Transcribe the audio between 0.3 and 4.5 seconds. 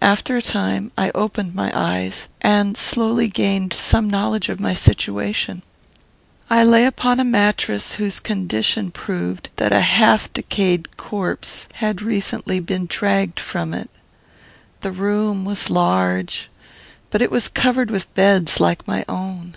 a time I opened my eyes, and slowly gained some knowledge